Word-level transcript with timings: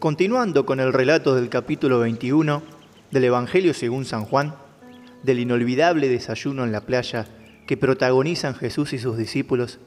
Continuando 0.00 0.64
con 0.64 0.80
el 0.80 0.94
relato 0.94 1.34
del 1.34 1.50
capítulo 1.50 1.98
21 1.98 2.62
del 3.10 3.24
Evangelio 3.24 3.74
según 3.74 4.06
San 4.06 4.24
Juan, 4.24 4.54
del 5.22 5.40
inolvidable 5.40 6.08
desayuno 6.08 6.64
en 6.64 6.72
la 6.72 6.80
playa 6.80 7.26
que 7.66 7.76
protagonizan 7.76 8.54
Jesús 8.54 8.94
y 8.94 8.98
sus 8.98 9.18
discípulos, 9.18 9.78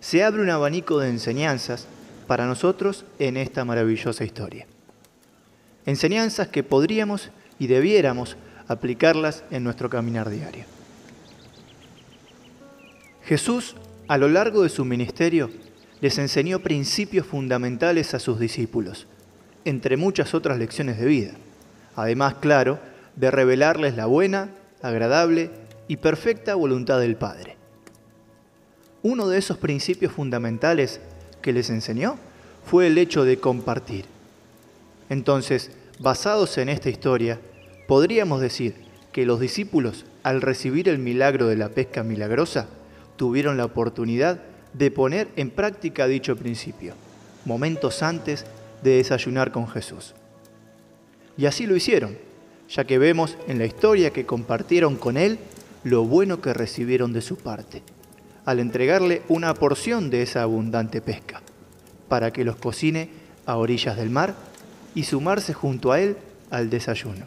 se 0.00 0.24
abre 0.24 0.42
un 0.42 0.50
abanico 0.50 0.98
de 0.98 1.10
enseñanzas 1.10 1.86
para 2.26 2.46
nosotros 2.46 3.04
en 3.20 3.36
esta 3.36 3.64
maravillosa 3.64 4.24
historia. 4.24 4.66
Enseñanzas 5.86 6.48
que 6.48 6.64
podríamos 6.64 7.30
y 7.60 7.68
debiéramos 7.68 8.36
aplicarlas 8.66 9.44
en 9.52 9.62
nuestro 9.62 9.88
caminar 9.88 10.30
diario. 10.30 10.64
Jesús, 13.22 13.76
a 14.08 14.18
lo 14.18 14.28
largo 14.28 14.64
de 14.64 14.68
su 14.68 14.84
ministerio, 14.84 15.48
les 16.00 16.18
enseñó 16.18 16.58
principios 16.58 17.24
fundamentales 17.24 18.14
a 18.14 18.18
sus 18.18 18.40
discípulos 18.40 19.06
entre 19.64 19.96
muchas 19.96 20.34
otras 20.34 20.58
lecciones 20.58 20.98
de 20.98 21.06
vida. 21.06 21.32
Además, 21.96 22.34
claro, 22.40 22.78
de 23.16 23.30
revelarles 23.30 23.96
la 23.96 24.06
buena, 24.06 24.50
agradable 24.82 25.50
y 25.88 25.96
perfecta 25.96 26.54
voluntad 26.54 27.00
del 27.00 27.16
Padre. 27.16 27.56
Uno 29.02 29.28
de 29.28 29.38
esos 29.38 29.58
principios 29.58 30.12
fundamentales 30.12 31.00
que 31.42 31.52
les 31.52 31.70
enseñó 31.70 32.16
fue 32.64 32.86
el 32.86 32.98
hecho 32.98 33.24
de 33.24 33.38
compartir. 33.38 34.04
Entonces, 35.08 35.70
basados 35.98 36.58
en 36.58 36.68
esta 36.68 36.90
historia, 36.90 37.40
podríamos 37.88 38.40
decir 38.40 38.74
que 39.12 39.26
los 39.26 39.40
discípulos, 39.40 40.04
al 40.22 40.40
recibir 40.40 40.88
el 40.88 40.98
milagro 40.98 41.48
de 41.48 41.56
la 41.56 41.70
pesca 41.70 42.02
milagrosa, 42.02 42.68
tuvieron 43.16 43.56
la 43.56 43.64
oportunidad 43.64 44.40
de 44.72 44.90
poner 44.90 45.28
en 45.36 45.50
práctica 45.50 46.06
dicho 46.06 46.36
principio, 46.36 46.94
momentos 47.44 48.02
antes 48.02 48.46
de 48.82 48.96
desayunar 48.96 49.52
con 49.52 49.68
Jesús. 49.68 50.14
Y 51.36 51.46
así 51.46 51.66
lo 51.66 51.76
hicieron, 51.76 52.16
ya 52.68 52.84
que 52.84 52.98
vemos 52.98 53.36
en 53.48 53.58
la 53.58 53.66
historia 53.66 54.10
que 54.10 54.26
compartieron 54.26 54.96
con 54.96 55.16
Él 55.16 55.38
lo 55.84 56.04
bueno 56.04 56.40
que 56.40 56.52
recibieron 56.52 57.12
de 57.12 57.22
su 57.22 57.36
parte, 57.36 57.82
al 58.44 58.60
entregarle 58.60 59.22
una 59.28 59.54
porción 59.54 60.10
de 60.10 60.22
esa 60.22 60.42
abundante 60.42 61.00
pesca, 61.00 61.42
para 62.08 62.32
que 62.32 62.44
los 62.44 62.56
cocine 62.56 63.08
a 63.46 63.56
orillas 63.56 63.96
del 63.96 64.10
mar 64.10 64.34
y 64.94 65.04
sumarse 65.04 65.54
junto 65.54 65.92
a 65.92 66.00
Él 66.00 66.16
al 66.50 66.68
desayuno, 66.70 67.26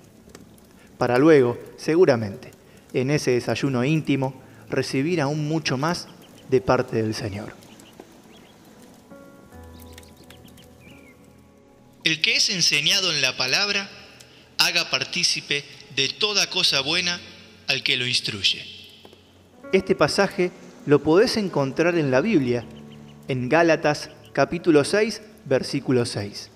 para 0.98 1.18
luego, 1.18 1.58
seguramente, 1.78 2.52
en 2.94 3.10
ese 3.10 3.32
desayuno 3.32 3.84
íntimo, 3.84 4.36
recibir 4.70 5.22
aún 5.22 5.48
mucho 5.48 5.78
más 5.78 6.08
de 6.50 6.62
parte 6.62 7.02
del 7.02 7.14
Señor. 7.14 7.63
El 12.04 12.20
que 12.20 12.36
es 12.36 12.50
enseñado 12.50 13.14
en 13.14 13.22
la 13.22 13.38
palabra, 13.38 13.90
haga 14.58 14.90
partícipe 14.90 15.64
de 15.96 16.10
toda 16.10 16.50
cosa 16.50 16.82
buena 16.82 17.18
al 17.68 17.82
que 17.82 17.96
lo 17.96 18.06
instruye. 18.06 18.66
Este 19.72 19.96
pasaje 19.96 20.52
lo 20.86 21.02
podés 21.02 21.38
encontrar 21.38 21.96
en 21.98 22.12
la 22.12 22.20
Biblia, 22.20 22.66
en 23.30 23.48
Gálatas 23.48 24.10
capítulo 24.34 24.84
6, 24.84 25.22
versículo 25.46 26.06
6. 26.06 26.50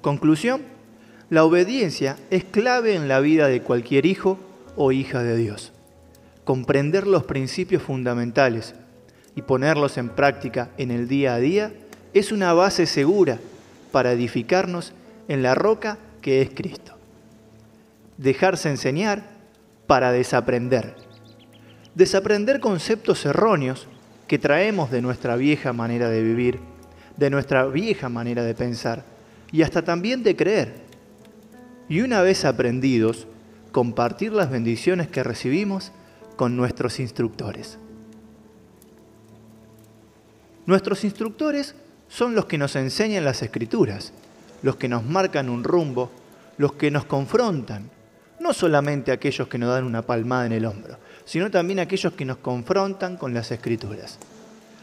Conclusión, 0.00 0.62
la 1.30 1.44
obediencia 1.44 2.16
es 2.30 2.42
clave 2.42 2.96
en 2.96 3.06
la 3.06 3.20
vida 3.20 3.46
de 3.46 3.62
cualquier 3.62 4.06
hijo 4.06 4.40
o 4.74 4.90
hija 4.90 5.22
de 5.22 5.36
Dios. 5.36 5.72
Comprender 6.44 7.06
los 7.06 7.22
principios 7.22 7.84
fundamentales 7.84 8.74
y 9.36 9.42
ponerlos 9.42 9.98
en 9.98 10.08
práctica 10.08 10.70
en 10.78 10.90
el 10.90 11.06
día 11.06 11.34
a 11.34 11.38
día 11.38 11.72
es 12.14 12.32
una 12.32 12.52
base 12.52 12.86
segura 12.86 13.38
para 13.92 14.12
edificarnos 14.12 14.92
en 15.28 15.42
la 15.42 15.54
roca 15.54 15.98
que 16.20 16.42
es 16.42 16.50
Cristo. 16.50 16.92
Dejarse 18.18 18.70
enseñar 18.70 19.24
para 19.86 20.12
desaprender. 20.12 20.96
Desaprender 21.94 22.60
conceptos 22.60 23.24
erróneos 23.24 23.86
que 24.26 24.38
traemos 24.38 24.90
de 24.90 25.02
nuestra 25.02 25.36
vieja 25.36 25.72
manera 25.72 26.08
de 26.08 26.22
vivir, 26.22 26.58
de 27.16 27.30
nuestra 27.30 27.66
vieja 27.66 28.08
manera 28.08 28.42
de 28.42 28.54
pensar 28.54 29.04
y 29.52 29.62
hasta 29.62 29.82
también 29.82 30.22
de 30.22 30.36
creer. 30.36 30.74
Y 31.88 32.00
una 32.00 32.22
vez 32.22 32.44
aprendidos, 32.44 33.26
compartir 33.72 34.32
las 34.32 34.50
bendiciones 34.50 35.08
que 35.08 35.22
recibimos 35.22 35.92
con 36.36 36.56
nuestros 36.56 36.98
instructores. 36.98 37.78
Nuestros 40.66 41.04
instructores 41.04 41.76
son 42.08 42.34
los 42.34 42.46
que 42.46 42.58
nos 42.58 42.76
enseñan 42.76 43.24
las 43.24 43.42
escrituras, 43.42 44.12
los 44.62 44.76
que 44.76 44.88
nos 44.88 45.04
marcan 45.04 45.48
un 45.48 45.64
rumbo, 45.64 46.10
los 46.58 46.72
que 46.74 46.90
nos 46.90 47.04
confrontan, 47.04 47.90
no 48.40 48.52
solamente 48.52 49.12
aquellos 49.12 49.48
que 49.48 49.58
nos 49.58 49.70
dan 49.70 49.84
una 49.84 50.02
palmada 50.02 50.46
en 50.46 50.52
el 50.52 50.66
hombro, 50.66 50.98
sino 51.24 51.50
también 51.50 51.80
aquellos 51.80 52.12
que 52.12 52.24
nos 52.24 52.38
confrontan 52.38 53.16
con 53.16 53.34
las 53.34 53.50
escrituras, 53.50 54.18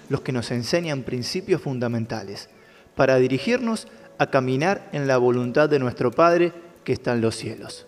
los 0.10 0.22
que 0.22 0.32
nos 0.32 0.52
enseñan 0.52 1.04
principios 1.04 1.62
fundamentales 1.62 2.50
para 2.96 3.18
dirigirnos 3.18 3.88
a 4.18 4.28
caminar 4.28 4.90
en 4.92 5.08
la 5.08 5.18
voluntad 5.18 5.70
de 5.70 5.80
nuestro 5.80 6.12
Padre 6.12 6.54
que 6.84 6.94
está 6.94 7.14
en 7.14 7.22
los 7.22 7.36
cielos. 7.36 7.88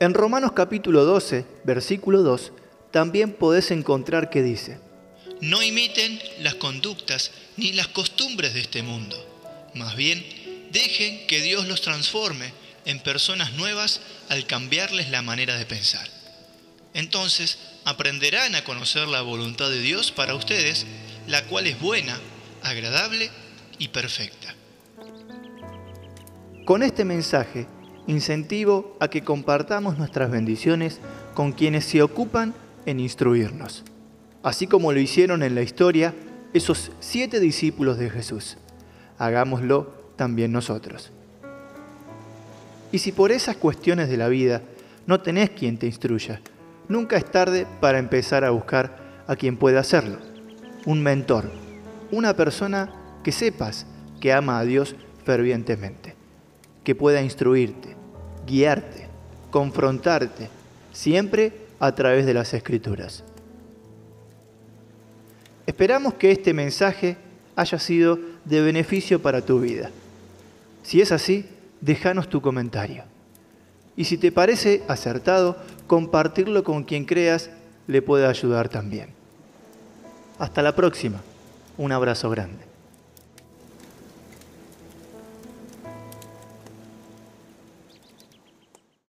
En 0.00 0.14
Romanos 0.14 0.52
capítulo 0.52 1.04
12, 1.04 1.44
versículo 1.64 2.22
2, 2.22 2.52
también 2.92 3.32
podés 3.32 3.72
encontrar 3.72 4.30
que 4.30 4.42
dice, 4.42 4.78
no 5.40 5.62
imiten 5.62 6.20
las 6.40 6.54
conductas 6.56 7.30
ni 7.56 7.72
las 7.72 7.88
costumbres 7.88 8.54
de 8.54 8.60
este 8.60 8.82
mundo. 8.82 9.16
Más 9.74 9.96
bien, 9.96 10.24
dejen 10.70 11.26
que 11.26 11.40
Dios 11.40 11.66
los 11.66 11.80
transforme 11.80 12.52
en 12.84 13.00
personas 13.00 13.52
nuevas 13.54 14.00
al 14.28 14.46
cambiarles 14.46 15.10
la 15.10 15.22
manera 15.22 15.56
de 15.56 15.66
pensar. 15.66 16.08
Entonces 16.94 17.58
aprenderán 17.84 18.54
a 18.54 18.64
conocer 18.64 19.06
la 19.08 19.22
voluntad 19.22 19.70
de 19.70 19.80
Dios 19.80 20.10
para 20.10 20.34
ustedes, 20.34 20.86
la 21.26 21.44
cual 21.44 21.66
es 21.66 21.78
buena, 21.80 22.18
agradable 22.62 23.30
y 23.78 23.88
perfecta. 23.88 24.54
Con 26.64 26.82
este 26.82 27.04
mensaje, 27.04 27.66
incentivo 28.06 28.96
a 29.00 29.08
que 29.08 29.22
compartamos 29.22 29.96
nuestras 29.98 30.30
bendiciones 30.30 30.98
con 31.34 31.52
quienes 31.52 31.84
se 31.84 32.02
ocupan 32.02 32.54
en 32.84 33.00
instruirnos 33.00 33.84
así 34.42 34.66
como 34.66 34.92
lo 34.92 35.00
hicieron 35.00 35.42
en 35.42 35.54
la 35.54 35.62
historia 35.62 36.14
esos 36.52 36.92
siete 37.00 37.40
discípulos 37.40 37.98
de 37.98 38.10
Jesús. 38.10 38.56
Hagámoslo 39.18 39.92
también 40.16 40.52
nosotros. 40.52 41.12
Y 42.90 42.98
si 42.98 43.12
por 43.12 43.32
esas 43.32 43.56
cuestiones 43.56 44.08
de 44.08 44.16
la 44.16 44.28
vida 44.28 44.62
no 45.06 45.20
tenés 45.20 45.50
quien 45.50 45.78
te 45.78 45.86
instruya, 45.86 46.40
nunca 46.88 47.16
es 47.16 47.24
tarde 47.24 47.66
para 47.80 47.98
empezar 47.98 48.44
a 48.44 48.50
buscar 48.50 49.24
a 49.26 49.36
quien 49.36 49.56
pueda 49.56 49.80
hacerlo. 49.80 50.18
Un 50.86 51.02
mentor, 51.02 51.50
una 52.10 52.34
persona 52.34 52.94
que 53.22 53.32
sepas 53.32 53.86
que 54.20 54.32
ama 54.32 54.58
a 54.58 54.64
Dios 54.64 54.96
fervientemente, 55.24 56.14
que 56.82 56.94
pueda 56.94 57.20
instruirte, 57.20 57.94
guiarte, 58.46 59.08
confrontarte, 59.50 60.48
siempre 60.92 61.52
a 61.78 61.94
través 61.94 62.24
de 62.24 62.34
las 62.34 62.54
escrituras. 62.54 63.24
Esperamos 65.68 66.14
que 66.14 66.30
este 66.30 66.54
mensaje 66.54 67.18
haya 67.54 67.78
sido 67.78 68.18
de 68.46 68.62
beneficio 68.62 69.20
para 69.20 69.42
tu 69.42 69.60
vida. 69.60 69.90
Si 70.82 71.02
es 71.02 71.12
así, 71.12 71.44
déjanos 71.82 72.30
tu 72.30 72.40
comentario. 72.40 73.04
Y 73.94 74.04
si 74.06 74.16
te 74.16 74.32
parece 74.32 74.82
acertado, 74.88 75.58
compartirlo 75.86 76.64
con 76.64 76.84
quien 76.84 77.04
creas 77.04 77.50
le 77.86 78.00
pueda 78.00 78.30
ayudar 78.30 78.70
también. 78.70 79.10
Hasta 80.38 80.62
la 80.62 80.74
próxima. 80.74 81.20
Un 81.76 81.92
abrazo 81.92 82.30
grande. 82.30 82.64